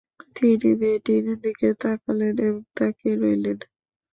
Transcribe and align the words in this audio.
তিনি 0.35 0.69
মেয়েটির 0.79 1.25
দিকে 1.43 1.67
তাকালেন 1.81 2.35
এবং 2.47 2.61
তাকিয়ে 2.77 3.15
রইলেন। 3.15 3.57